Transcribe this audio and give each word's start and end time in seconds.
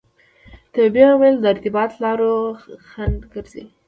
طبیعي 0.73 1.05
عوامل 1.13 1.35
د 1.39 1.45
ارتباط 1.53 1.91
لارو 2.03 2.33
خنډ 2.89 3.19
ګرځي. 3.33 3.63